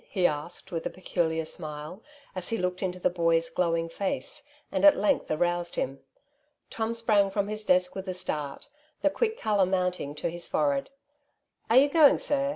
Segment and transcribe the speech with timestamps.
[0.09, 2.01] ''he asked with a peculiar smile,
[2.35, 5.99] as he looked into the boy's glowing face, and at length aroused him.
[6.71, 8.67] Tom sprang from his desk with a start,
[9.03, 10.89] the quick colour mounting to his forehead."
[11.69, 12.49] Are you going, sir